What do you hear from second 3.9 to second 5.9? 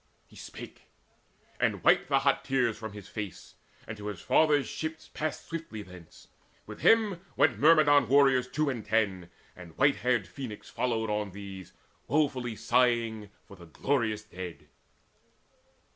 to his father's ships passed swiftly